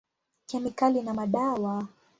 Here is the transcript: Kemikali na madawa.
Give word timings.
Kemikali 0.49 1.01
na 1.01 1.13
madawa. 1.13 1.87